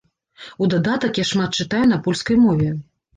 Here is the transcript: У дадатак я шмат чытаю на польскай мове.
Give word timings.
У 0.61 0.69
дадатак 0.73 1.19
я 1.21 1.25
шмат 1.31 1.59
чытаю 1.65 1.83
на 1.91 1.99
польскай 2.09 2.39
мове. 2.47 2.71